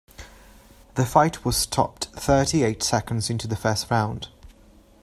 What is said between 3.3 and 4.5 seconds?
the first round.